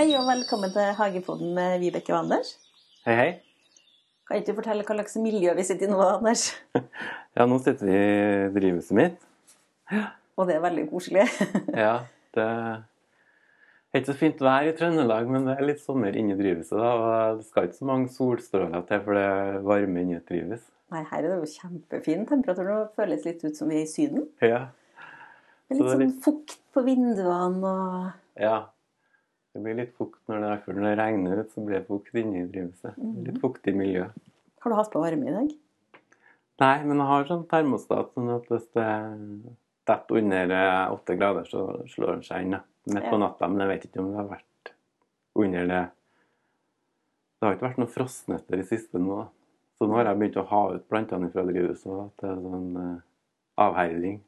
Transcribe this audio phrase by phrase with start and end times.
[0.00, 2.54] Hei og velkommen til Hagepodden med Vibeke og Anders.
[3.04, 3.32] Hei, hei.
[4.24, 6.44] Kan ikke du fortelle hva slags miljø vi sitter i nå, Anders?
[7.36, 9.18] Ja, nå sitter vi i drivhuset mitt.
[10.40, 11.26] Og det er veldig koselig.
[11.84, 11.98] Ja,
[12.32, 16.40] det er ikke så fint vær i Trøndelag, men det er litt sommer inne i
[16.40, 16.80] drivhuset.
[16.80, 20.32] da, og Det skal ikke så mange solstråler til, for det varme inne i et
[20.32, 20.64] drivhus.
[20.96, 22.72] Nei, her er det jo kjempefin temperatur.
[22.72, 24.30] Det føles litt ut som vi er i Syden.
[24.40, 24.64] Ja,
[25.68, 28.62] Det er litt det er sånn fukt på vinduene og ja.
[29.50, 32.44] Det blir litt fukt når det, når det regner ut, så blir det fukt inne
[32.44, 32.98] i drivhuset.
[33.26, 34.06] Litt fuktig miljø.
[34.62, 35.50] Har du hatt på varme i dag?
[36.60, 38.88] Nei, men jeg har sånn termostat, sånn at hvis det
[39.88, 42.58] detter under eh, åtte grader, så slår den seg inn
[42.92, 43.48] midt på natta.
[43.48, 44.72] Men jeg vet ikke om det har vært
[45.40, 45.82] under det.
[47.40, 49.22] Det har ikke vært noen frostnetter i siste nå.
[49.80, 52.74] Så nå har jeg begynt å ha ut plantene fra drivhuset at det er sånn
[52.84, 52.98] eh,
[53.64, 54.20] avherding.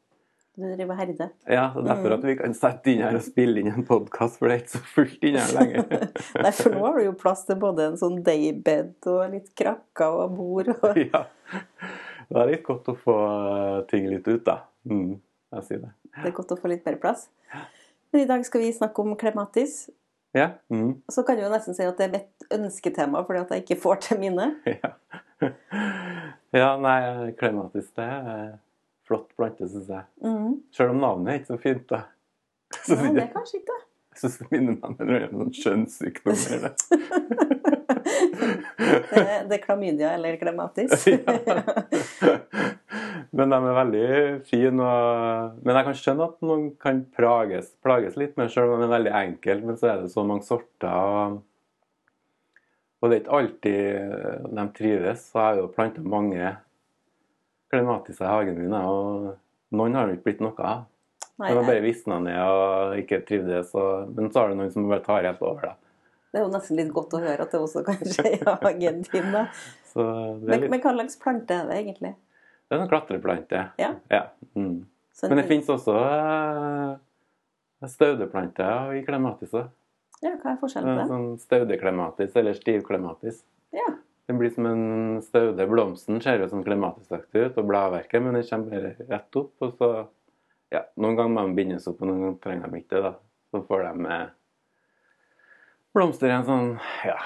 [0.52, 1.28] Du driver og herder.
[1.48, 4.50] Ja, er derfor at vi kan sette inn her og spille inn en podkast, for
[4.50, 6.08] det er ikke så fullt inne her lenger.
[6.44, 10.18] Nei, for nå har du jo plass til både en sånn daybed og litt krakker
[10.26, 10.68] og bord.
[10.74, 10.98] Og...
[11.06, 11.22] ja.
[12.28, 14.58] Det er litt godt å få eh, ting litt ut, da.
[14.88, 15.14] Mm,
[15.56, 15.92] jeg sier det.
[16.18, 17.24] Det er godt å få litt mer plass.
[18.12, 19.86] Men i dag skal vi snakke om klematis.
[20.36, 20.50] Ja.
[20.68, 20.98] Mm.
[21.12, 23.78] Så kan du jo nesten si at det er mitt ønsketema fordi at jeg ikke
[23.86, 24.50] får til mine.
[25.42, 25.48] Ja.
[26.54, 28.52] ja, nei, klematis det er
[29.08, 30.04] flott plante, syns jeg.
[30.24, 30.52] Mm.
[30.74, 32.00] Selv om navnet er ikke så fint, da.
[32.86, 33.82] Så Nei, det er kanskje ikke det.
[34.12, 36.38] jeg synes det minner meg om en sånn skjønnssykdom.
[36.52, 36.72] eller det.
[38.82, 40.92] Det er- det klamydia eller klematis.
[43.32, 44.08] Men de er veldig
[44.48, 44.82] fine.
[44.84, 45.60] Og...
[45.64, 48.92] Men jeg kan skjønne at noen kan plages, plages litt med selv om de er
[48.96, 49.56] veldig enkle.
[49.64, 50.92] Men så er det så mange sorter.
[50.92, 51.28] Og,
[53.00, 53.82] og det er ikke alltid
[54.58, 55.20] de trives.
[55.30, 56.44] Så jeg har jo planta mange
[57.72, 59.30] klematiser i hagen min, og
[59.72, 60.82] noen har jo ikke blitt noe av.
[61.42, 63.72] De har bare visna ned og ikke trivdes.
[63.74, 64.10] Og...
[64.14, 65.72] Men så er det noen som bare tar helt over.
[65.72, 66.10] da.
[66.32, 69.00] det er jo nesten litt godt å høre at det også kan skje i hagen
[69.08, 69.30] din.
[69.34, 69.46] da.
[69.92, 70.70] Det er, Men, litt...
[70.72, 72.14] men hva slags plante er det egentlig?
[72.72, 73.58] det er en klatreplante.
[73.76, 73.90] Ja.
[74.56, 74.78] Mm.
[74.86, 76.94] Men det en- finnes også eh,
[77.92, 79.52] staudeplanter i klematis.
[80.22, 81.08] Ja, hva er forskjellen på det?
[81.10, 83.42] Sånn staudeklematis eller stivklematis.
[83.76, 83.88] Ja.
[84.30, 84.82] Den blir som en
[85.26, 85.66] staude.
[85.66, 89.54] Blomsten ser jo sånn klematisaktig ut, og bladverket, men den kommer bare rett opp.
[89.66, 89.88] Og så
[90.72, 93.02] ja, Noen ganger må de bindes opp, og noen ganger trenger de ikke det.
[93.10, 93.14] da.
[93.52, 94.28] Så får de eh,
[95.92, 96.70] blomster i en sånn
[97.04, 97.16] ja,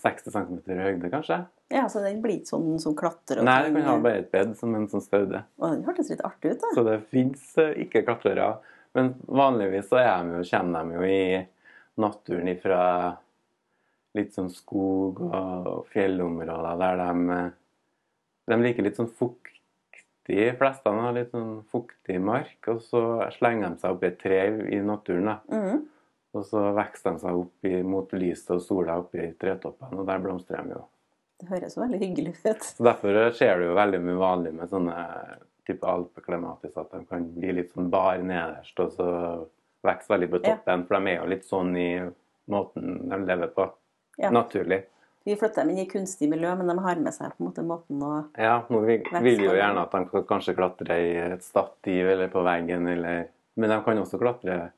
[0.00, 1.40] 60 cm høyde, kanskje.
[1.74, 3.42] ja, så den blir ikke sånn som klatrer?
[3.44, 5.42] Nei, den kan ha bare et bed som en sånn staude.
[5.60, 6.70] Å, den hørtes litt artig ut, da.
[6.78, 8.54] Så det fins ikke klatrere.
[8.96, 11.42] Men vanligvis så er de jo, kommer de jo i
[12.00, 12.80] naturen ifra
[14.18, 17.38] litt sånn skog og fjellområder der de,
[18.50, 19.46] de liker litt sånn fuktig
[20.30, 23.00] Flestene har litt sånn fuktig mark, og så
[23.34, 24.36] slenger de seg opp i et tre
[24.76, 25.26] i naturen.
[25.26, 25.40] da.
[25.50, 25.80] Mm.
[26.38, 30.22] Og så vokser de seg opp i, mot lyset og sola oppi tretoppene, og der
[30.22, 30.84] blomstrer de jo.
[31.40, 32.62] Det høres veldig hyggelig ut.
[32.62, 34.94] Så Derfor skjer det jo veldig mye vanlig med sånne
[35.66, 39.08] type alpeklematis, at de kan bli litt sånn bar nederst, og så
[39.82, 40.54] vokse veldig på Ja.
[40.54, 40.86] toppen.
[40.86, 41.90] For de er jo litt sånn i
[42.54, 43.66] måten de lever på.
[44.20, 44.30] Ja.
[44.34, 44.82] Naturlig.
[45.24, 47.64] Vi flytter dem inn i kunstig miljø, men de har med seg på en måte
[47.64, 51.44] måten å Ja, nå vil, vil jo gjerne at de kan kanskje klatre i et
[51.44, 53.28] stativ eller på veggen, eller
[53.60, 54.70] Men de kan også klatre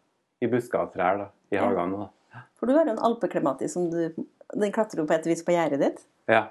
[0.42, 1.28] i busker og trær, da.
[1.52, 1.68] I Ja.
[1.68, 2.08] hagene.
[2.32, 2.42] da.
[2.58, 4.14] For du har jo en alpeklematis som du
[4.54, 6.00] Den klatrer jo på et vis på gjerdet ditt.
[6.28, 6.48] Ja.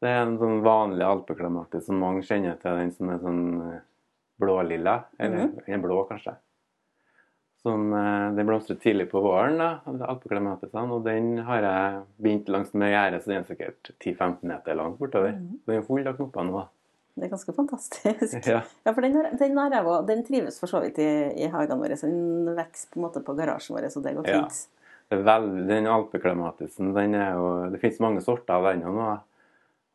[0.00, 3.80] Det er en sånn vanlig alpeklematis som mange kjenner til, den som er sånn eh,
[4.40, 5.04] blålilla.
[5.18, 5.82] Eller mm -hmm.
[5.82, 6.34] blå, kanskje.
[7.62, 9.70] Som, eh, den blomstrer tidlig på våren, da.
[9.84, 14.96] Og den har jeg bindt langs med gjerdet, så den er sikkert 10-15 meter lang
[14.96, 15.34] bortover.
[15.36, 15.58] Mm.
[15.66, 16.62] Den er full av knopper nå.
[17.20, 18.46] Det er ganske fantastisk.
[18.48, 18.62] Ja.
[18.86, 21.10] Ja, for den, har, den, har jeg også, den trives for så vidt i,
[21.44, 21.98] i hagene våre.
[22.00, 24.44] Så den vokser på en måte på garasjen vår, så det går Ja.
[25.10, 29.08] Det er vel- den alpeklematisen, den er jo Det finnes mange sorter av den nå.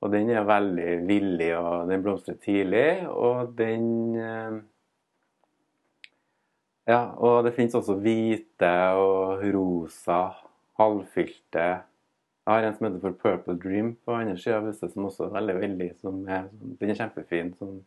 [0.03, 3.07] Og den er veldig villig, og den blomstrer tidlig.
[3.09, 3.87] Og den
[4.19, 4.59] eh,
[6.85, 10.19] Ja, og det finnes også hvite og rosa,
[10.77, 11.65] halvfylte.
[12.45, 15.25] Jeg har en som heter for Purple Dream på andre sida av huset, som også
[15.25, 16.45] er veldig veldig som er,
[16.79, 17.55] Den er kjempefin.
[17.57, 17.79] Som,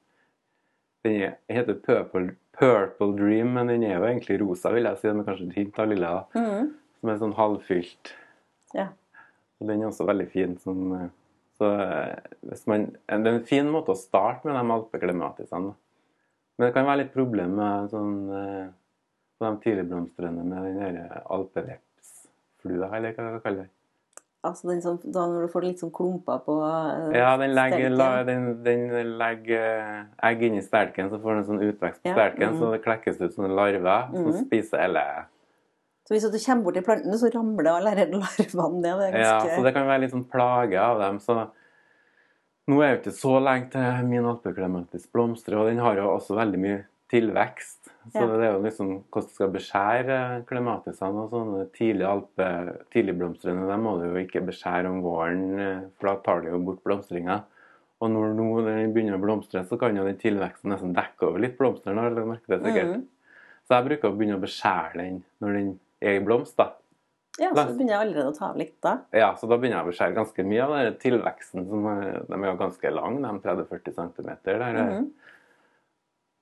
[1.07, 5.11] den er, heter Purple, Purple Dream, men den er jo egentlig rosa, vil jeg si.
[5.13, 6.13] Er kanskje et hint av lilla.
[6.35, 6.75] Mhm.
[6.99, 8.11] som er sånn halvfylt.
[8.75, 8.89] Ja.
[9.61, 10.57] Og den er også veldig fin.
[10.59, 11.09] Som, eh,
[11.55, 15.77] så eh, man, det er en fin måte å starte med de alpeklimatisene.
[16.59, 18.15] Men det kan være litt problem med sånn,
[19.41, 23.71] eh, de tidligblomstrende med den der alpevepsflua, eller hva jeg kaller det.
[24.47, 27.17] Altså den som, da når du får litt sånn klumper på stelken?
[27.19, 28.85] Ja, den legger, la, den, den
[29.19, 32.61] legger egg inni stelken, så får den sånn utvekst på Ja, stelken, mhm.
[32.63, 34.45] så det klekkes ut sånne larver som Mhm.
[34.47, 35.05] spiser alle
[36.07, 38.99] Så hvis du kommer bort til plantene, så ramler alle disse larvene ned.
[39.01, 41.19] Det er Ja, så det kan være litt sånn plage av dem.
[41.19, 41.35] Så
[42.69, 46.39] nå er jo ikke så lenge til min alpeklematis blomstrer, og den har jo også
[46.39, 46.79] veldig mye
[47.11, 47.89] tilvekst.
[48.13, 48.27] Så Ja.
[48.27, 52.49] det er jo liksom hvordan du skal beskjære klematisene og sånne tidlig alpe,
[52.95, 56.59] tidligblomstrende, dem må du jo ikke beskjære om våren, eh, for da tar det jo
[56.59, 57.43] bort blomstringa.
[58.01, 61.39] Og når nå den begynner å blomstre, så kan jo den tilveksten nesten dekke over
[61.41, 61.95] litt blomster.
[61.95, 62.95] har du merket det sikkert?
[62.97, 63.07] Mm.
[63.69, 66.57] Så jeg bruker å begynne å beskjære den når den er i blomst.
[66.57, 66.73] da.
[67.39, 68.99] Ja, så begynner jeg allerede å ta av litt da.
[69.15, 71.69] Ja, så da begynner jeg å beskjære ganske mye av den tilveksten.
[71.69, 74.31] Som er, de er jo ganske lange, de 30-40 cm.
[74.45, 74.73] Der.
[74.73, 75.11] Mhm.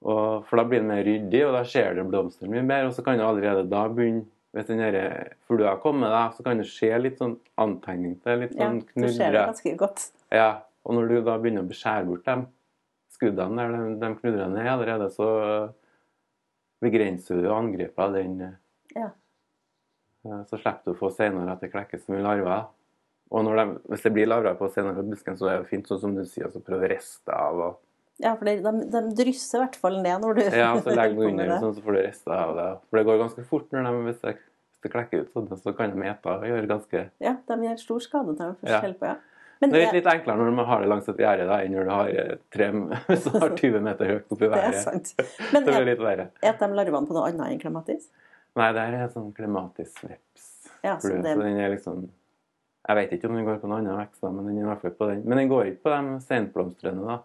[0.04, 2.84] Og, for da blir det mer ryddig, og da ser du blomstene mye mer.
[2.86, 4.26] Og så kan du allerede da begynne
[4.56, 4.80] Hvis den
[5.44, 8.86] flua kommer, da, så kan du se litt sånn antegning til litt Ja, sånn du
[8.86, 9.42] ser det knudre.
[9.50, 10.04] ganske godt.
[10.32, 10.46] Ja,
[10.86, 12.46] og når du da begynner å beskjære bort dem
[13.12, 15.26] skuddene der de, de knudrene er allerede, så
[16.80, 18.38] begrenser du angrepet av den.
[18.96, 19.10] Ja.
[20.24, 22.66] Eh, Så slipper du å få senere at det klekkes mye larver.
[23.34, 26.00] Og de, hvis det blir larver på senere på busken, så er det fint, sånn
[26.00, 27.60] som du sier, så prøve å riste av.
[27.60, 27.78] Og,
[28.22, 31.28] Ja, for de, de, drysser i hvert fall ned når du ja, så legg noe
[31.32, 32.66] under, sånn, så får du riste av det.
[32.88, 35.74] For det går ganske fort når de, hvis det, hvis det klekker ut sånn, så
[35.76, 38.82] kan de ete og gjøre ganske Ja, de gjør stor skade til de først Ja.
[38.86, 39.16] holder på, ja.
[39.60, 41.86] Men Det er litt, litt enklere når man har det langs et gjerde enn når
[41.88, 42.66] du har eh, tre
[43.24, 45.12] som har 20 meter høyt oppi det er sant.
[45.52, 46.26] Men Det blir litt verre.
[46.44, 48.10] et de larvene på noe annet enn klematis?
[48.56, 50.44] Nei, det er sånn klematisk veps.
[50.84, 52.04] Ja, så det, Så den er liksom
[52.86, 54.84] Jeg vet ikke om den går på noen annen vekst, men den er i hvert
[54.84, 55.24] fall på den.
[55.26, 57.16] Men den går ikke på de senblomstrende, da.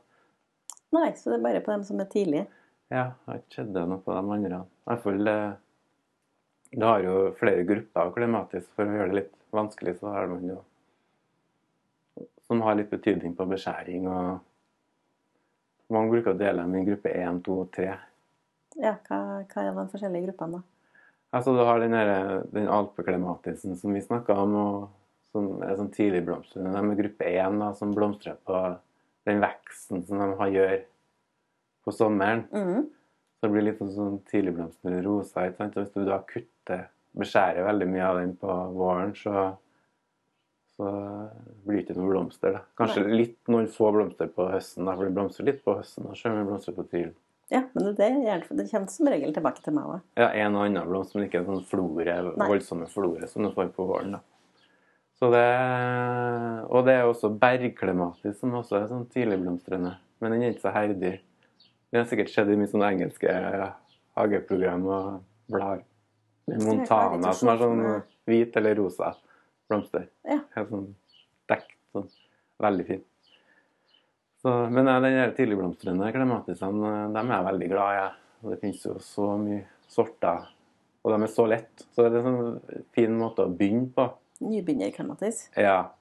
[0.96, 2.48] Nei, så det er bare på dem som er tidlige.
[2.92, 4.62] Ja, det har ikke skjedd noe på de andre.
[4.66, 5.52] I hvert fall eh,
[6.72, 8.68] Det har jo flere grupper av klematis.
[8.76, 10.60] For å gjøre det litt vanskelig, så har man jo
[12.48, 14.42] Som har litt betydning på beskjæring og
[15.92, 17.88] Man bruker å dele dem i gruppe 1, 2 og 3.
[18.80, 20.68] Ja, hva, hva er de forskjellige gruppene da?
[21.32, 25.92] Altså, du har den, her, den alpeklematisen som vi snakka om, og som er sånn
[25.96, 26.72] tidligblomstrende.
[26.76, 28.58] De er gruppe 1, da, som blomstrer på
[29.30, 30.76] den veksten som de har gjør
[31.86, 32.46] på sommeren.
[32.52, 32.90] Mm.
[33.40, 35.50] Så det blir litt sånn, sånn tidligblomstrende roser.
[35.50, 35.78] Ikke sant?
[35.78, 36.86] Og hvis du da kutter,
[37.18, 39.48] beskjærer veldig mye av den på våren, så,
[40.78, 40.92] så
[41.66, 42.56] blir det ikke noe blomster.
[42.58, 42.64] Da.
[42.80, 46.08] Kanskje litt noen få blomster på høsten, da, for det blomstrer litt på høsten.
[46.08, 47.18] Da, så blomstrer på tidlig.
[47.52, 48.08] Ja, men det,
[48.48, 50.06] det, kommer som regel tilbake til meg også.
[50.22, 53.74] Ja, en og annen blomst, men ikke en sånn flore, voldsomme flore som du får
[53.76, 54.16] på våren.
[54.16, 54.22] da.
[55.22, 55.48] Så det,
[56.74, 59.92] og det er også bergklematis, som også er sånn tidligblomstrende.
[60.18, 61.12] Men den er ikke så herdig.
[61.92, 63.36] Den har sikkert skjedd i mye sånne engelske
[64.18, 65.20] hageprogram og
[65.52, 65.84] blader.
[66.66, 67.84] Montana som har sånn
[68.28, 69.12] hvit eller rosa
[69.70, 70.08] blomster.
[70.26, 70.40] Ja.
[70.56, 70.88] Helt sånn
[71.52, 71.76] dekt.
[71.94, 72.10] Sånn.
[72.66, 73.04] Veldig fin.
[74.42, 78.00] Så, men ja, den tidligblomstrende klematisene, dem er jeg veldig glad i.
[78.00, 78.10] Ja.
[78.50, 80.50] Det finnes jo så mye sorter,
[81.06, 81.86] og de er så lett.
[81.94, 84.08] Så det er en sånn fin måte å begynne på.
[84.42, 85.50] Nybegynnerklematis.
[85.60, 85.92] Ja,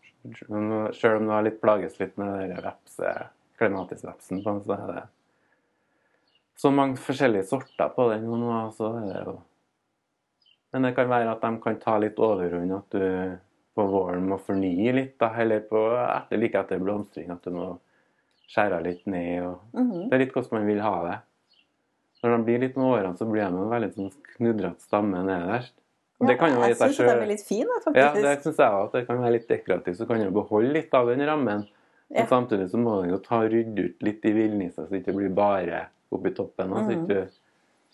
[0.49, 3.13] men Selv om du har litt plages litt med den der vepse,
[3.61, 5.03] klematisvepsen, så er det
[6.61, 8.57] så mange forskjellige sorter på den nå.
[8.77, 9.39] Så er det jo
[10.73, 13.39] Men det kan være at de kan ta litt overhånd, at du
[13.75, 17.73] på våren må fornye litt, da, eller på etter, like etter blomstring, at du må
[18.51, 19.47] skjære litt ned.
[19.47, 20.09] og Mhm.
[20.09, 21.19] Det er litt hvordan man vil ha det.
[22.23, 25.75] Når de blir litt med årene, så blir de en veldig sånn knudrete stamme nederst.
[26.21, 27.97] Og det kan jo Ja, Jeg syns den er litt faktisk.
[27.97, 28.93] ja, det syns jeg òg.
[28.93, 29.97] Det kan være litt dekorativt.
[29.97, 31.67] Så kan du beholde litt av den rammen.
[32.11, 32.27] Men Ja.
[32.27, 35.35] samtidig så må du jo ta rydde ut litt i villniset, så det ikke blir
[35.35, 36.69] bare oppi toppen.
[36.69, 37.07] Så Mhm.
[37.07, 37.29] ikke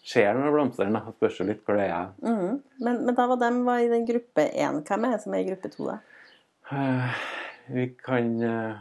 [0.02, 0.90] ser noen blomster.
[0.92, 1.00] da.
[1.12, 2.08] Spørs jo litt hvor det er.
[2.22, 2.60] Mm.
[2.80, 4.82] men, men da var de var i den gruppe én.
[4.84, 5.98] Hvem er det som er i gruppe to, da?
[6.72, 7.14] Eh,
[7.68, 8.74] Vi kan eh,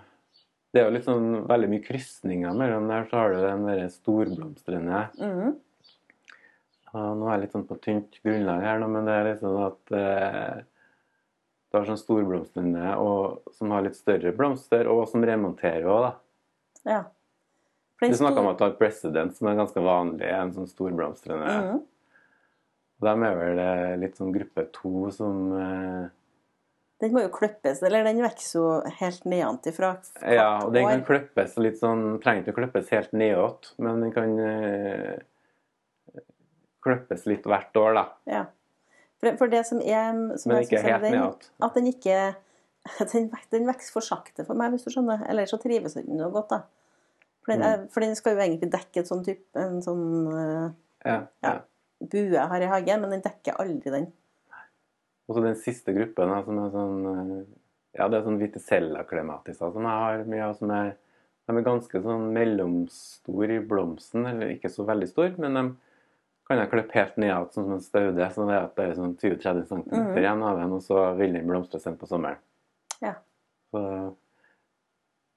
[0.74, 3.06] Det er jo litt sånn veldig mye krysninger mellom der.
[3.10, 5.10] Så har du den derre storblomstrende.
[5.20, 5.56] Mhm.
[6.96, 9.96] Nå er jeg litt sånn på tynt grunnlag her, nå, men det er liksom at
[9.96, 10.64] eh,
[11.76, 16.14] du har sånn storblomstrende og, som har litt større blomster, og som remonterer òg, da.
[16.86, 17.02] Ja.
[18.00, 21.82] Du snakka om at du har president, som er ganske vanlig, en sånn storblomstrende.
[22.96, 26.04] Og de er vel eh, litt sånn gruppe to som eh,
[27.04, 28.68] Den må jo klippes, eller den vokser jo
[29.02, 29.96] helt nedenfra.
[30.24, 34.16] Ja, og den kan klippes litt sånn Trenger ikke å klippes helt nedåt, men den
[34.16, 35.24] kan eh,
[36.86, 38.06] klippes litt hvert år, da.
[38.30, 38.44] Ja.
[39.22, 41.50] For, for det som er som Men ikke helt den, nedåt.
[41.66, 42.18] At den ikke
[43.14, 45.24] den, den vokser for sakte for meg, hvis du skjønner.
[45.32, 46.62] Eller så trives den noe godt, da.
[47.46, 47.88] For den, Mm.
[47.94, 50.70] for den skal jo egentlig dekke et sånn type, en sånn eh,
[51.06, 51.50] Ja, ja.
[51.52, 51.58] Ja.
[52.02, 54.08] bue jeg har i hagen, men den dekker aldri den.
[55.30, 57.44] Og så den siste gruppen, da, som er sånn eh,
[58.00, 60.58] Ja, det er sånn Viticella-klematiser som jeg har mye av.
[60.58, 60.96] som er
[61.48, 65.64] De er ganske sånn mellomstor i blomsten, eller ikke så veldig stor, men de,
[66.48, 68.84] kan jeg klippe helt ned igjen sånn som en staude, så det er at det
[68.86, 70.18] er sånn 20-30 cm Mhm.
[70.20, 72.38] igjen av den, og så vil den blomstre sent på sommeren.
[73.02, 73.16] Ja.
[73.74, 73.82] Så,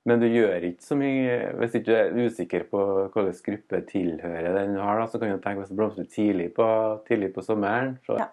[0.07, 4.55] men du gjør ikke så mye Hvis ikke du er usikker på hvilken gruppe tilhører
[4.55, 6.69] den du har, da, så kan du tenke hvis det blomstrer tidlig på,
[7.09, 8.29] tidlig på sommeren så, Ja.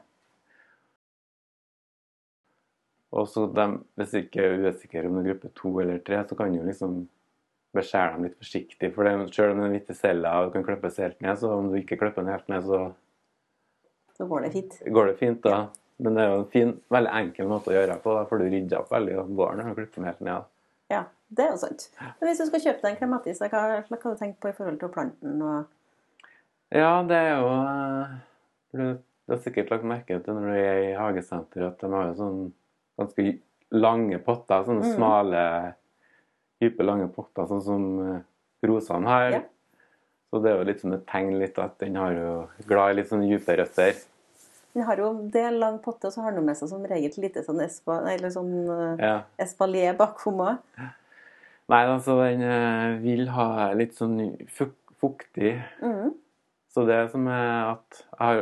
[3.15, 3.65] Og så de,
[3.95, 6.63] hvis du ikke er usikker om det er gruppe to eller tre, så kan du
[6.67, 7.07] liksom
[7.75, 8.91] beskjære dem litt forsiktig.
[8.95, 11.99] For det, selv om den hvite cella kan klippes helt ned, så om du ikke
[12.01, 12.81] klipper den helt ned, så
[14.15, 14.77] Så går det fint.
[14.87, 15.41] går det fint.
[15.43, 15.67] da.
[15.97, 18.13] Men det er jo en fin, veldig enkel måte å gjøre det på.
[18.15, 20.51] Da får du rydda opp veldig om våren når du klipper den helt ned.
[20.91, 21.89] Ja, det er jo sant.
[21.99, 24.55] Men hvis du skal kjøpe deg en klematis, hva, hva kan du tenke på i
[24.55, 25.41] forhold til planten?
[25.41, 25.65] Og...
[26.71, 28.15] Ja, det er jo eh,
[28.75, 28.81] Du
[29.25, 32.17] du har sikkert lagt merke til når du er i hagesenter, at de har jo
[32.19, 32.41] sånn
[32.99, 33.23] ganske
[33.73, 34.65] lange potter.
[34.67, 34.91] Sånne mm.
[34.93, 35.45] smale,
[36.61, 38.19] dype, lange potter, sånn som eh,
[38.65, 39.29] rosene her.
[39.39, 39.41] Ja.
[40.31, 42.29] Så det er jo litt som et tegn litt at den har jo
[42.67, 43.95] glad i litt sånne dype røtter.
[44.75, 47.13] Den har jo det er lang potte, og så har den med seg som regel
[47.23, 49.15] lite sånn, espa, eller sånn eh, Ja.
[49.39, 50.57] espalier bakom òg.
[51.71, 54.19] Nei, altså den eh, vil ha litt sånn
[54.51, 56.13] fuktig Mm.
[56.75, 58.39] Så det som er at jeg har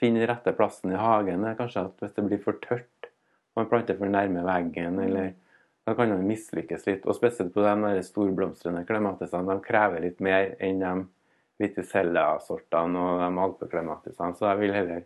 [0.00, 3.10] finner rette plassen i hagen, er kanskje at hvis det blir for tørt,
[3.58, 5.34] man planter for nærme veggen, eller
[5.86, 7.06] da kan de mislykkes litt.
[7.06, 10.92] Og spesielt på de storblomstrende klematisene, de krever litt mer enn de
[11.62, 14.34] Viticella-sortene og de alpeklematisene.
[14.38, 15.02] Så jeg vil heller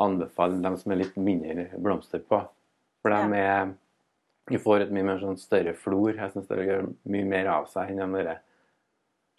[0.00, 2.42] anbefale dem som er litt mindre blomster på.
[3.02, 3.72] For de er
[4.50, 6.16] Du får et mye mer sånn større flor.
[6.16, 8.40] Jeg syns det gjør mye mer av seg enn de der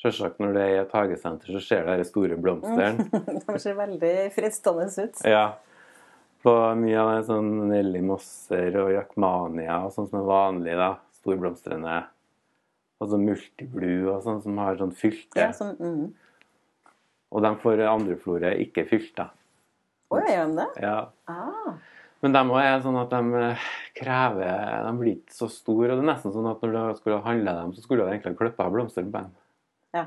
[0.02, 3.06] Selvsagt når det er i et hagesenter, så ser du de store blomstene.
[3.46, 5.20] De ser veldig fristende ut.
[5.30, 5.44] Ja.
[6.42, 10.96] På mye av sånn Nelly Mosser og Jakmania og sånn som er vanlig, da.
[11.22, 12.00] Storblomstrende.
[13.02, 15.38] Og sånn Multiblue og sånn som har sånn fylte.
[15.38, 16.92] Ja, sånn, mm.
[17.32, 19.30] Og de får andreflore ikke fylt, da.
[20.12, 20.68] Å, gjør de det?
[20.84, 20.98] Ja.
[21.32, 21.78] Ah.
[22.22, 25.94] Men de er sånn at de eh, krever De blir ikke så store.
[25.94, 28.36] Og det er nesten sånn at når du skulle handle dem, så skulle du egentlig
[28.40, 29.32] klippa av blomster på dem.
[29.98, 30.06] Ja.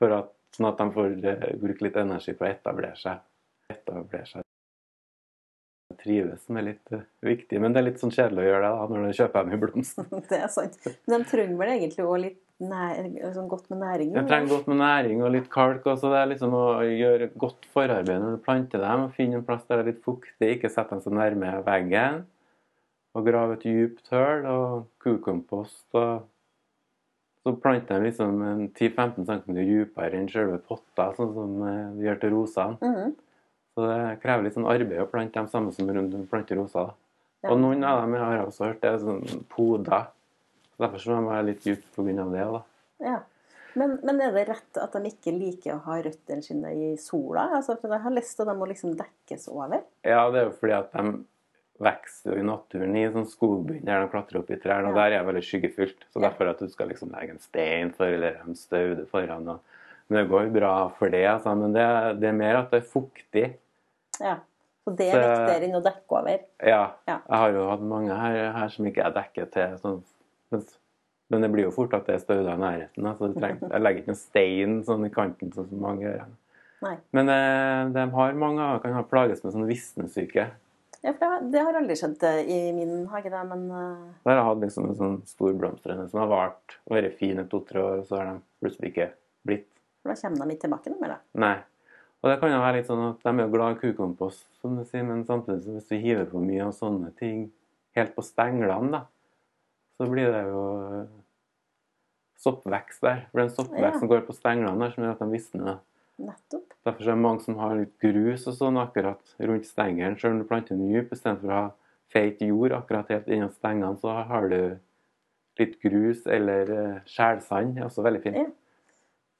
[0.00, 3.22] For at, sånn at de får eh, bruke litt energi på å etablere seg.
[3.70, 4.43] Etablere seg.
[6.04, 7.60] Trives, som er litt eh, viktig.
[7.62, 9.60] Men det er litt sånn kjedelig å gjøre det da, når du kjøper dem i
[9.62, 10.02] blomst.
[10.30, 10.76] Det er sant.
[11.08, 12.40] Men de trenger vel egentlig òg litt
[13.34, 14.12] sånn godt med næring?
[14.14, 15.88] De trenger godt med næring og litt kalk.
[15.90, 16.12] Også.
[16.12, 19.08] Det er liksom å gjøre godt forarbeid når du planter dem.
[19.08, 22.22] og Finne en plass der det er litt fuktig, ikke sette dem så nærme veggen.
[23.14, 25.86] Og grave et djupt hull og kukompost.
[25.94, 26.30] og
[27.44, 28.38] så planter de liksom
[28.72, 32.78] 10-15 cm dypere enn selve potta, sånn som eh, de gjør til rosene.
[32.80, 33.10] Mhm.
[33.74, 36.92] Så det krever litt sånn arbeid å plante dem samme som rundt planter roser.
[37.42, 37.50] Ja.
[37.52, 40.04] Og noen av dem jeg har også hørt er sånn poda.
[40.80, 42.26] Derfor så må de være litt dypt pga.
[42.32, 42.44] det.
[42.54, 42.62] da.
[43.04, 43.18] Ja.
[43.74, 47.48] Men, men er det rett at de ikke liker å ha røttene sine i sola?
[47.58, 49.82] Altså, for jeg har lyst til at de må liksom dekkes over.
[50.06, 51.14] Ja, det er jo fordi at de
[51.82, 55.00] vokser jo i naturen i sånn skogbunn der de klatrer opp i trærne, og Ja.
[55.02, 56.06] der er det veldig skyggefullt.
[56.14, 59.48] Så derfor at du skal liksom legge en stein for eller en staude foran.
[59.56, 59.60] Og,
[60.08, 61.56] men det går bra for det, altså.
[61.58, 63.46] Men det, det er mer at det er fuktig.
[64.20, 64.36] Ja.
[64.84, 66.40] Så det er Så- viktigere enn å dekke over.
[66.60, 66.92] Ja.
[67.08, 67.18] Ja.
[67.28, 70.02] Jeg har jo hatt mange her, her som ikke er dekket til sånn
[70.52, 70.64] men,
[71.30, 73.06] Men det blir jo fort at det er stauder i nærheten.
[73.08, 76.26] Altså, trenger, jeg legger ikke noen stein sånn i kanten, sånn som mange gjør.
[76.84, 76.98] Nei.
[77.16, 80.50] Men eh, de har mange av kan ha plages med sånn visnesyke.
[81.04, 84.04] Ja, for det det har aldri skjedd eh, i min hage, det, men uh...
[84.24, 87.40] Der har jeg hatt liksom en sånn stor blomstrende som har vart og vært fin
[87.40, 89.08] i to-tre år, og så har de plutselig ikke
[89.48, 89.68] blitt.
[90.04, 91.18] da kommer de ikke tilbake noe mer, da.
[91.40, 91.56] Nei.
[92.24, 94.84] Og det kan jo være litt sånn at de er glad i kukompost, som du
[94.88, 97.50] sier, men samtidig så hvis du hiver for mye av sånne ting
[97.98, 99.02] helt på stenglene, da,
[99.98, 100.62] så blir det jo
[101.02, 101.10] eh,
[102.40, 103.26] soppvekst der.
[103.28, 104.00] For det er en soppvekst Ja.
[104.00, 105.78] som går på stenglene der, som gjør at de visner.
[106.24, 106.72] Nettopp.
[106.86, 110.38] Derfor er det mange som har litt grus og sånn akkurat rundt stengelen, selv om
[110.40, 111.70] du planter den dyp, istedenfor å ha
[112.14, 114.78] feit jord akkurat helt innom stengene, så har du
[115.58, 117.74] litt grus eller eh, skjælsand.
[117.74, 118.36] Det er også veldig fint.
[118.36, 118.46] Ja.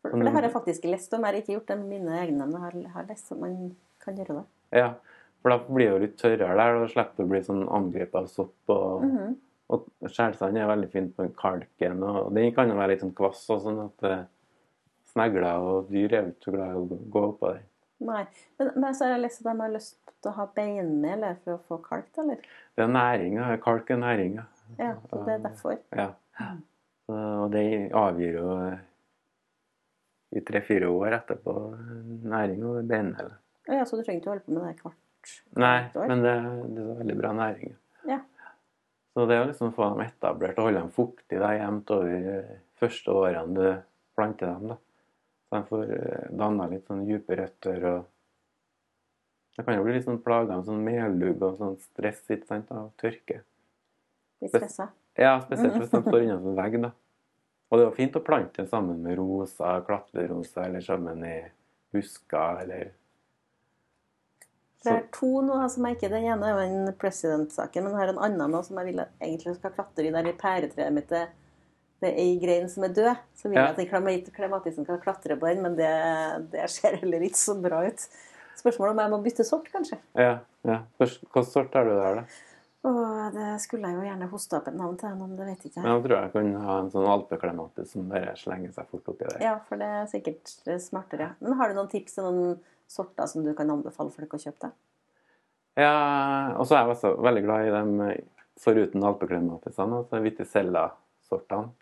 [0.04, 1.22] For, for det har jeg faktisk lest om.
[1.24, 3.54] Jeg har ikke gjort det med mine egne, men jeg har, har lest at man
[4.04, 4.44] kan gjøre det.
[4.76, 4.90] Ja,
[5.40, 7.62] for da blir det jo litt tørrere der, og da slipper du å bli sånn
[7.72, 8.54] angrepet av sopp.
[8.74, 9.34] Og, Mhm.
[9.72, 13.46] og skjælsand er veldig fint på kalken, og den kan jo være litt sånn kvass
[13.50, 14.24] og sånn at eh,
[15.14, 17.64] snegler og dyr er jo ikke så glad i å gå oppå den.
[18.04, 18.24] Nei.
[18.58, 21.54] Men, men så har jeg lest at de har lyst til å ha beinmel for
[21.56, 22.36] å få kalk, eller?
[22.76, 24.36] Det er næring, kalk er næring.
[24.78, 24.94] Ja.
[25.08, 25.78] Så det er derfor.
[25.96, 26.10] Ja.
[27.08, 28.48] Og det avgir jo
[30.34, 31.54] i tre-fire år etterpå
[32.30, 33.32] næring og beinhell.
[33.70, 35.02] Ja, så du trenger ikke å holde på med det hvert
[35.56, 36.08] Nei, hvert år?
[36.10, 36.32] men det,
[36.76, 37.76] det er veldig bra næring.
[38.08, 38.18] Ja.
[39.14, 42.10] Så det jo liksom å få dem etablert og holde dem fuktige da, jevnt over
[42.26, 43.68] de første årene du
[44.18, 44.74] planter dem.
[44.74, 44.76] da.
[45.48, 48.10] Så de får eh, danna litt sånn dype røtter og
[49.54, 52.72] Det kan jo bli litt sånn plaga av sånn meldugg og sånn stress ikke sant,
[52.74, 53.36] av tørke.
[54.42, 54.88] Litt stressa.
[55.14, 56.90] Ja, spesielt hvis de står innenfor en vegg, da.
[57.70, 61.38] Og det er jo fint å plante den sammen med roser, klatreroser, eller sammen i
[61.94, 62.92] busker, eller
[64.84, 68.02] Det er to nå som jeg ikke Den ene er jo den president-saken, men jeg
[68.02, 70.12] har en annen nå som jeg vil at egentlig skal klatre i.
[70.12, 71.24] Der i pæretreet mitt det,
[72.04, 73.24] det er ei grein som er død.
[73.34, 75.90] Så vil jeg at den klemat- klematisen kan klatre på den, men det,
[76.52, 78.08] det ser heller ikke så bra ut.
[78.60, 79.98] Spørsmålet om jeg må bytte sort, kanskje.
[80.14, 80.36] Ja.
[80.68, 80.82] ja.
[81.00, 82.52] Hvilken sort har du der, da?
[82.84, 85.78] Åh, det skulle jeg jo gjerne hoste opp et navn til, men det vet ikke
[85.78, 85.84] jeg.
[85.86, 86.02] Men jeg.
[86.04, 89.38] tror jeg kan ha en sånn alpeklematis som bare slenger seg fort oppi der.
[89.40, 91.30] Ja, for det er sikkert eh, smartere.
[91.40, 92.58] Men har du noen tips til noen
[92.92, 94.68] sorter som du kan anbefale folk å kjøpe?
[94.68, 94.76] deg?
[95.80, 95.94] Ja,
[96.58, 98.20] og så er jeg også veldig glad i dem eh,
[98.60, 101.72] foruten alpeklematisene, altså Viticella-sortene.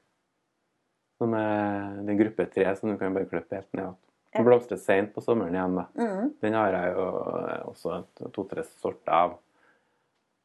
[1.18, 3.90] Som er den gruppe tre som du kan bare klippe helt ned.
[3.90, 4.38] Ja.
[4.38, 5.80] Den blomstrer sent på sommeren igjen.
[5.82, 5.90] da.
[5.98, 6.30] Mm.
[6.46, 7.08] Den har jeg jo
[7.42, 9.40] eh, også to-tre sorter av.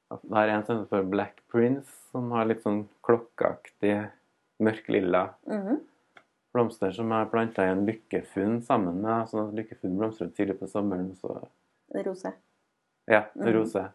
[0.10, 4.10] Det er en som heter Black Prince, som har litt sånn klokkeaktig
[4.64, 5.82] mørklilla Mhm.
[6.54, 9.28] blomster som jeg planta i en lykkefunn sammen med.
[9.28, 11.16] sånn at Lykkefunn blomstrer tidlig på sommeren.
[11.16, 11.48] så
[12.06, 12.34] Rose.
[13.08, 13.54] ja, Mhm.
[13.54, 13.92] rose.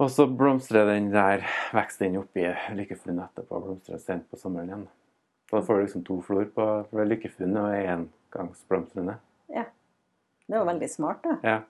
[0.00, 1.38] Og så blomstrer den der,
[1.72, 2.42] veksten oppi
[2.74, 4.88] lykkefunnet etterpå og blomstrer sent på sommeren igjen.
[5.48, 9.18] Så da får du liksom to flor på for lykkefunnet og engangsblomstrende.
[10.46, 11.38] Det var veldig smart, da.
[11.42, 11.60] Ja.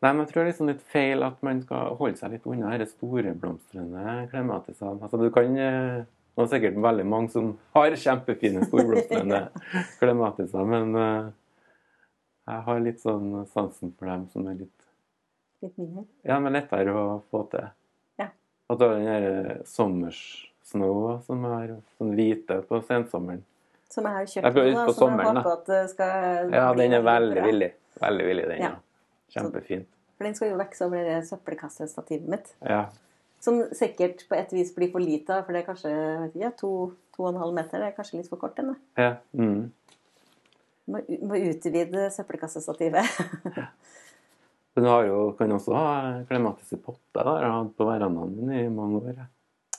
[0.00, 2.46] Nei, men jeg tror det er sånn litt feil at man skal holde seg litt
[2.48, 4.96] unna disse store blomstrende klematisene.
[5.04, 9.40] Altså, du kan Det er sikkert veldig mange som har kjempefine storblomstrende
[10.00, 11.26] klematiser, men eh,
[12.48, 14.76] jeg har litt sånn sansen for dem som er litt
[15.60, 16.06] Litt mindre.
[16.24, 17.66] Ja, men lettere å få til.
[18.16, 18.30] Ja.
[18.72, 23.42] Og så den der sommersnåa som er sånn hvite på sensommeren.
[23.92, 27.36] Som jeg har kjøpt nå, som jeg håper at det skal Ja, den er veldig
[27.36, 27.44] bra.
[27.50, 27.68] villig.
[28.00, 28.62] Veldig villig, den.
[28.64, 28.70] Ja.
[28.70, 28.78] Ja.
[29.34, 29.86] Kjempefin.
[30.16, 32.50] For den skal jo vokse over det søppelkassestativet mitt.
[32.66, 32.82] Ja.
[33.40, 35.92] Som sikkert på et vis blir for lite, for det er kanskje
[36.28, 36.70] ikke, to,
[37.16, 37.80] to og en halv meter.
[37.80, 38.56] Det er kanskje litt for kort.
[38.60, 38.74] da.
[39.00, 39.14] ja.
[39.32, 39.70] Mm.
[40.90, 43.06] Må, må utvide søppelkassestativet.
[44.74, 45.88] Men Du har jo, kan også ha
[46.28, 47.00] klematiske potter.
[47.14, 47.24] potte.
[47.26, 47.36] da.
[47.42, 49.22] Jeg har hatt på verandaen min i mange år.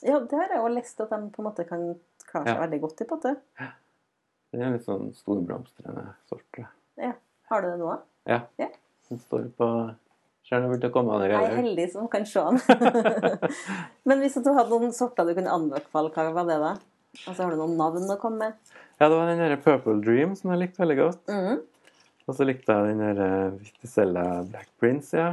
[0.02, 1.84] ja, det har jeg jo lest at de på en måte kan
[2.26, 2.60] klare seg Ja.
[2.66, 3.34] veldig godt i potte.
[4.52, 6.58] Det er litt sånn storblomstrende sort.
[7.00, 7.12] Ja.
[7.50, 7.92] Har du det nå?
[8.28, 8.40] Ja.
[8.60, 8.68] Ja.
[9.12, 9.66] Den står på
[10.92, 12.58] komme Jeg er heldig som kan se den.
[14.08, 16.72] Men hvis du hadde noen sorter du kunne anbefale, hva var det da?
[17.26, 18.72] Altså, Har du noen navn å komme med?
[18.96, 21.22] Ja, det var den derre Purple Dream som jeg likte veldig godt.
[21.28, 21.62] Mhm.
[22.22, 25.32] Og så likte jeg den derre eh, Black Prince, ja.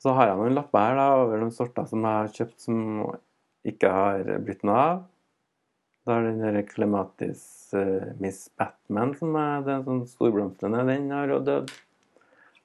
[0.00, 2.82] Så har jeg noen lapper her da, over noen sorter som jeg har kjøpt som
[3.68, 5.02] ikke har blitt noe av.
[6.06, 7.42] Da er den der Clematis
[7.76, 11.74] uh, Miss Batman, som er den sånn storblomstrende, den har jo dødd.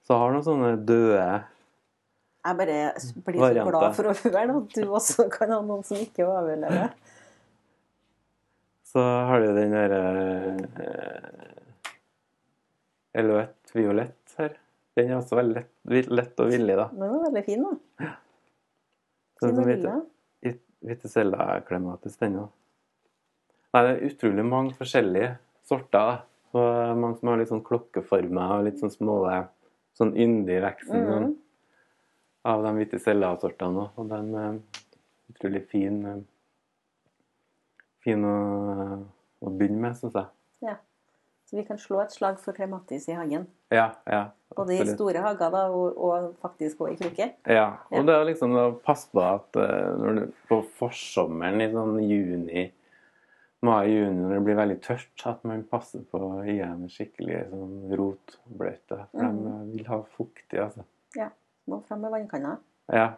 [0.05, 1.19] Så har noen sånne døde
[2.45, 3.71] Jeg bare blir så Varianter.
[3.73, 6.93] glad for å høre at du også kan ha noen som ikke overlever.
[8.85, 10.61] Så har du den der uh,
[13.19, 14.55] Eloette Violett her.
[14.95, 16.87] Den er også veldig lett, lett og villig, da.
[16.93, 18.05] Den er veldig fin, da.
[18.05, 18.13] Ja.
[19.41, 20.05] Fin og.
[20.85, 22.51] Viticella clematis, den òg.
[23.75, 25.33] Nei, det er utrolig mange forskjellige
[25.67, 26.21] sorter.
[26.55, 26.61] Så
[26.95, 29.17] mange som har litt sånn klokkeformer og litt sånn små
[29.99, 31.33] sånn yndig veksten Mhm.
[32.45, 33.89] av de Viticella-sortene òg.
[33.97, 34.59] Og den er
[35.33, 36.21] utrolig fin, eh,
[38.03, 39.05] fin å,
[39.43, 40.25] å begynne med, syns jeg.
[40.61, 40.75] Ja.
[41.45, 43.47] Så vi kan slå et slag for klematis i hagen.
[43.71, 44.29] Ja, ja.
[44.55, 47.33] Både i store hager da, og, og faktisk også i krukker.
[47.45, 47.99] Ja, Ja.
[47.99, 51.99] og det er liksom å passe på at eh, når du, på forsommeren i sånn
[52.07, 52.71] juni,
[53.65, 57.95] mai-juni, når det blir veldig tørt, at man passer på å gi dem skikkelig sånn
[57.99, 58.99] rotbløyte.
[59.11, 59.41] For mm.
[59.45, 60.85] de vil ha fuktig, altså.
[61.17, 61.31] Ja.
[61.65, 62.57] Må fram med vannkanna.
[62.93, 63.15] Ja,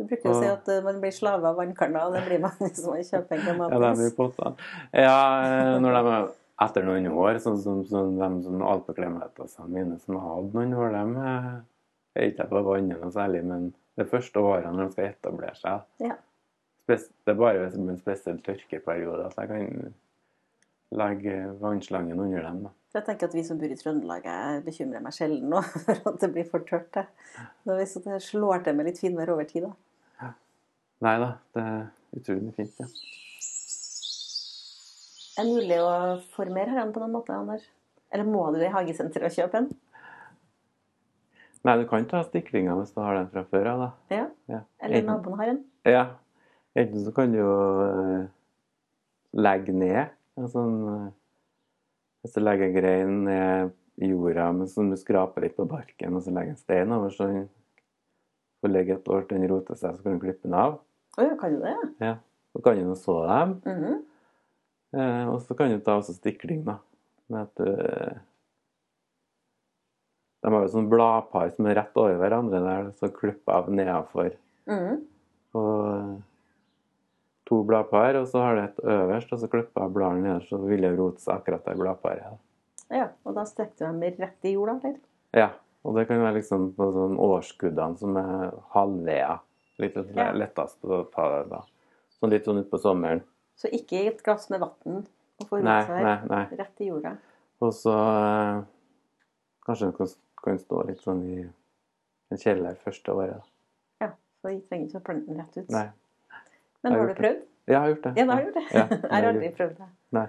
[0.00, 2.40] Du bruker jo å si at eh, man blir slave av vannkanna, og det blir
[2.42, 4.70] man hvis man kjøper en ja de blir klematis.
[4.96, 6.30] Ja, eh, når de er
[6.64, 10.96] etter noen år, sånn som sånn, de som alpeklemetasene mine som har hatt noen år,
[10.96, 11.52] de eh,
[12.16, 15.86] er ikke på vannet noe særlig, men det første året når de skal etablere seg,
[16.08, 16.16] Ja.
[16.90, 19.94] Det er bare som en spesiell tørkeperiode at jeg kan
[21.00, 22.62] legge vannslangen under dem.
[22.66, 22.72] Da.
[22.98, 26.18] Jeg tenker at Vi som bor i Trøndelag, jeg bekymrer meg sjelden nå for at
[26.24, 26.98] det blir for tørt.
[27.68, 30.32] hvis det slår til med litt finvær over tid, da.
[31.00, 31.84] Nei da, det er
[32.18, 32.80] utrolig fint.
[32.82, 32.88] Ja.
[35.40, 35.92] Er det mulig å
[36.34, 37.62] formere herren på noen måte, Anders?
[38.12, 39.70] Eller må du i hagesenteret og kjøpe en?
[41.64, 43.84] Nei, du kan ta stiklinga hvis du har den fra før av.
[43.84, 44.16] da.
[44.16, 44.26] Ja.
[44.50, 44.60] Ja.
[44.82, 45.62] Eller naboen har en?
[45.88, 46.04] Ja.
[46.78, 47.52] Enten så kan du jo
[47.84, 48.26] eh,
[49.42, 51.08] legge ned en sånn eh,
[52.22, 56.22] Hvis du legger grein ned i jorda, men så du skraper litt på barken, og
[56.24, 57.46] så legger en stein over, så den
[58.60, 60.78] får ligge et år til den roter seg, så kan du klippe den av.
[61.16, 61.74] Å ja, kan du det?
[62.00, 62.14] Ja.
[62.52, 63.98] Så kan du nå så dem, Mhm.
[65.00, 66.78] eh, og så kan du ta også stikling, da.
[67.28, 68.20] Med at du
[70.42, 74.30] De har jo sånn bladpar som er rett over hverandre der, så klippe av nedafor.
[74.68, 75.02] Mhm.
[75.60, 76.22] Og
[77.50, 80.60] to bladpar, og så har du et øverst, og så klipper jeg bladene nederst, så
[80.62, 82.38] vil det rote seg akkurat det bladparet.
[82.90, 85.00] Ja, og da stikker du dem rett i jorda, eller?
[85.36, 85.48] Ja,
[85.86, 89.40] og det kan være liksom på sånn årskuddene som er halvveier.
[89.80, 90.30] Litt Ja.
[90.36, 91.62] lettest å ta det da.
[92.20, 93.22] Sånn litt sånn utpå sommeren.
[93.56, 95.06] Så ikke i et glass med vann
[95.40, 96.44] og få rote seg nei, nei.
[96.58, 97.14] rett i jorda.
[97.62, 98.62] Og så eh,
[99.66, 100.12] kanskje den kan,
[100.44, 101.38] kan stå litt sånn i
[102.30, 103.36] en kjeller første året.
[103.40, 104.06] da.
[104.06, 104.10] Ja,
[104.42, 105.70] så jeg trenger ikke å plante den rett ut.
[105.74, 105.86] Nei.
[106.82, 107.42] Men har har du prøvd?
[107.70, 108.12] Ja, jeg har gjort det.
[108.16, 108.64] Ja, da har du gjort det.
[108.74, 109.90] Ja, jeg har aldri prøvd det.
[110.16, 110.26] Nei.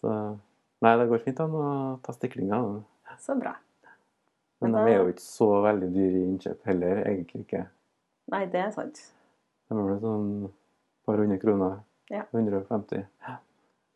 [0.00, 0.14] Så
[0.80, 1.64] Nei, det går fint an å
[2.04, 2.70] ta stiklinger.
[3.20, 3.52] Så bra.
[4.60, 7.66] Men Men de er jo ikke så veldig dyre i innkjøp heller, egentlig ikke.
[8.32, 9.00] Nei, det er sant.
[9.68, 10.54] De er vel sånn et
[11.08, 11.78] par hundre kroner.
[12.10, 12.24] Ja.
[12.32, 13.04] 150.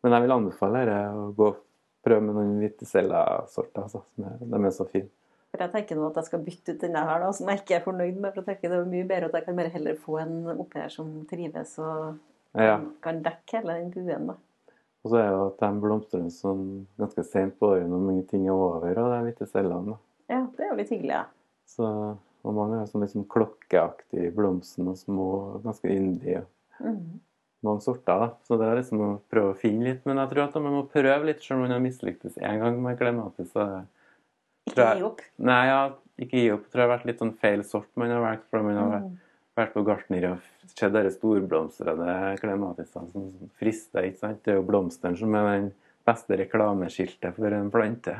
[0.05, 1.61] Men jeg vil anbefale dere å gå og
[2.05, 3.87] prøve med noen Viticella-sorter.
[3.87, 5.09] Altså, som er, de er så fine.
[5.55, 7.75] For jeg tenker nå at jeg skal bytte ut denne her, da, som jeg ikke
[7.77, 8.33] er fornøyd med.
[8.33, 10.81] For jeg tenker det er mye bedre at jeg kan bare heller få en oppi
[10.81, 12.17] her som trives og
[12.55, 12.79] Ja.
[13.01, 14.27] kan dekke hele den buen.
[14.27, 14.35] da.
[15.03, 18.47] Og så er jo at de blomstrer sånn ganske sent på året når mange ting
[18.47, 19.85] er over, og det er cellene.
[19.85, 19.97] da.
[20.29, 21.09] Ja, det er jo litt hyggelig.
[21.11, 21.25] Ja.
[21.67, 23.27] Så, og mange er sånn liksom
[24.13, 26.45] i blomsten og små, ganske yndige.
[26.79, 27.19] Mhm.
[27.63, 28.29] Mange sorter, da.
[28.45, 30.05] Så det er liksom å prøve å finne litt.
[30.05, 32.81] Men jeg tror at man må prøve litt, selv om man har mislyktes én gang
[32.81, 33.51] med klematis.
[33.51, 33.85] Så
[34.67, 35.21] Ikke jeg- gi opp.
[35.37, 35.81] Nei, ja,
[36.19, 36.63] ikke gi opp.
[36.65, 38.45] Jeg tror det har vært litt sånn feil sort man har valgt.
[38.49, 39.17] For man har vært,
[39.57, 40.39] vært på gartneri og
[40.75, 44.03] sett de storblomstrede klematisene som frister.
[44.03, 44.43] ikke sant?
[44.43, 45.73] Det er jo blomsteren som er den
[46.05, 48.15] beste reklameskiltet for en plante.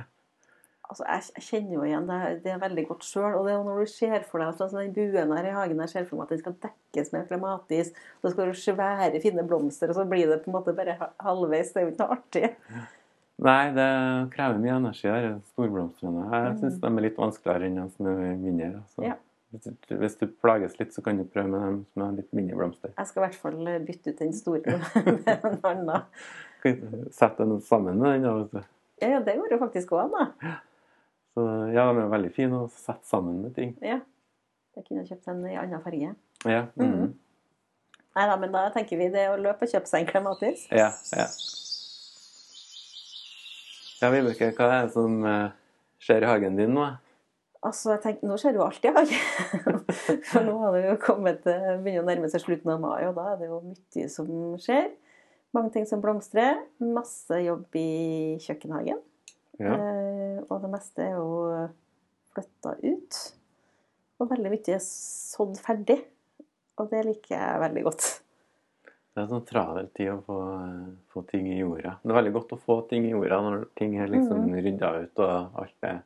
[0.88, 3.34] Altså, jeg, jeg kjenner jo igjen det, det er veldig godt sjøl.
[3.40, 5.80] Og det er jo når du ser for deg som den buen her i hagen
[5.82, 7.90] jeg ser for meg at den skal dekkes med klematis,
[8.22, 10.94] og det skal være svære, fine blomster, og så blir det på en måte bare
[11.00, 11.74] ha- halvveis.
[11.74, 12.52] Det er jo ikke noe artig.
[13.44, 13.86] Nei, det
[14.32, 16.22] krever mye energi, de storblomstrene.
[16.32, 18.70] Jeg syns de er litt vanskeligere enn de som er mindre.
[18.94, 19.04] Så.
[19.04, 19.18] Ja.
[19.56, 22.92] Hvis, du, plages litt, så kan du prøve med dem som har litt mindre blomster.
[22.98, 26.08] Jeg skal i hvert fall bytte ut den store med en annen.
[27.16, 28.24] Sette den sammen med den.
[28.26, 28.72] da, vet du.
[29.04, 30.56] Ja, det gjorde jo faktisk òg, da.
[31.36, 31.44] Så
[31.76, 33.76] ja, de er veldig fine å sette sammen med ting.
[33.84, 34.00] Ja.
[34.76, 36.16] Jeg kunne kjøpt en i annen farge.
[36.48, 36.96] Ja, Mhm.
[37.06, 37.14] Mm.
[38.16, 40.68] Nei da, men da tenker vi det å løpe og kjøpe seg en klematis.
[40.72, 41.28] ja, ja.
[44.02, 45.54] Ja, Vibeke, hva er det som eh,
[46.04, 46.88] skjer i hagen din nå?
[47.66, 49.22] Altså, jeg tenkte, Nå skjer jo alt i hagen.
[50.30, 53.16] For nå har det jo kommet til- begynner å nærme seg slutten av mai, og
[53.18, 54.28] da er det jo mye som
[54.62, 54.92] skjer.
[55.56, 56.60] Mange ting som blomstrer.
[56.84, 57.88] Masse jobb i
[58.44, 59.00] kjøkkenhagen.
[59.62, 59.72] Ja.
[59.72, 61.30] Eh, og det meste er jo
[62.36, 63.22] flytta ut.
[64.20, 66.02] Og veldig mye er sådd ferdig.
[66.78, 68.10] Og det liker jeg veldig godt.
[69.16, 71.94] Det er sånn travel tid å få, eh, få ting i jorda.
[72.04, 74.64] Det er veldig godt å få ting i jorda når ting er liksom Mhm.
[74.66, 76.02] rydda ut og alt det.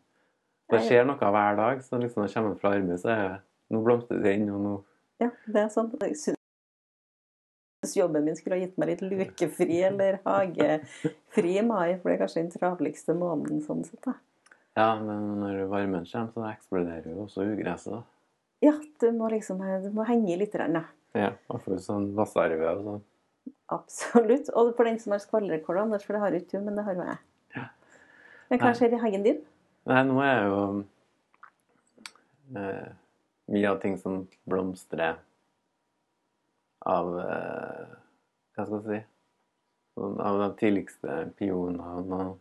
[0.70, 3.42] Det skjer noe hver dag, så liksom når jeg kommer fra arbeid, så er
[3.72, 4.84] nå blomstrer det inn, og nå
[5.20, 5.90] Ja, det er sånn.
[6.02, 12.10] Jeg syns jobben min skulle ha gitt meg litt lukefri eller hagefri i mai, for
[12.12, 14.02] det er kanskje den travligste måneden sånn sett.
[14.04, 14.14] da.
[14.78, 17.92] Ja, men når varmen kommer, så eksploderer jo også ugresset.
[17.92, 18.04] da.
[18.62, 20.86] Ja, du må liksom du må henge litt, grann,
[21.18, 21.32] ja.
[21.34, 23.06] I hvert fall sånn vassarve og sånn.
[23.74, 24.50] Absolutt.
[24.58, 26.98] Og for den som har skvallerrekord, Anders, for det har ikke du, men det har
[26.98, 27.20] jo jeg.
[27.56, 27.66] Ja.
[28.50, 29.44] Men hva skjer i hagen din?
[29.90, 30.60] Nei, nå er jo
[32.58, 32.90] eh,
[33.54, 35.18] mye av ting som blomstrer
[36.90, 37.96] av eh,
[38.56, 39.00] Hva skal jeg si
[39.98, 42.38] sånn, Av de tidligste pionene og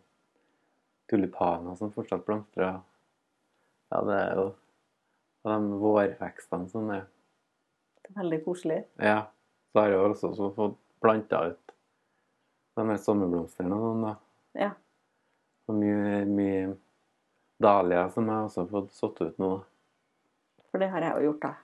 [1.09, 2.81] tulipaner som fortsatt blomstrer.
[3.89, 4.49] Ja, det er jo
[5.49, 7.07] av de vårvekstene som er
[8.17, 8.83] veldig koselig.
[9.03, 9.23] Ja.
[9.73, 11.75] Så har jeg også fått planta ut
[12.79, 14.13] de her sommerblomstene og sånn, da.
[14.59, 14.71] Ja.
[15.69, 16.61] Og mye, mye
[17.63, 19.51] dahlia som jeg også har fått satt ut nå.
[20.71, 21.55] For det har jeg jo gjort, da.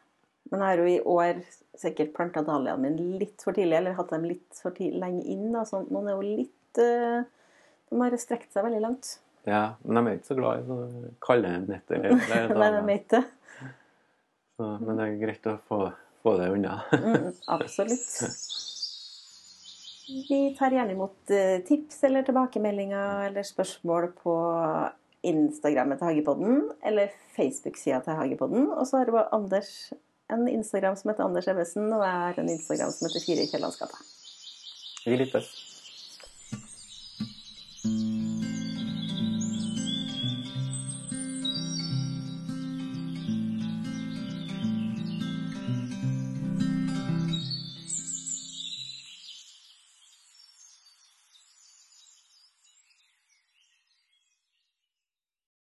[0.50, 1.38] Men jeg har jo i år
[1.80, 5.46] sikkert planta dahliaene mine litt for tidlig, eller hatt dem litt for tidlig, lenge inn.
[5.54, 5.64] Da.
[5.68, 7.22] Så noen er jo litt eh,
[7.88, 9.16] De har strekt seg veldig langt.
[9.48, 12.04] Ja, men de er ikke så glad i så kalde netter.
[12.30, 13.24] Nei, de er ikke det.
[14.59, 15.80] Men det er greit å få,
[16.24, 16.80] få det unna.
[16.92, 18.08] Mm, absolutt.
[20.28, 24.37] Vi tar gjerne imot eh, tips eller tilbakemeldinger eller spørsmål på
[25.24, 28.66] Instagrammet til Hagepodden eller Facebook-sida til Hagepodden.
[28.72, 29.92] Og så har du Anders
[30.32, 33.50] en Instagram som heter Anders Ebbesen, og jeg har en Instagram som heter Fire i
[33.52, 34.00] Kiellandsgata.
[35.04, 35.52] Vi lyttes.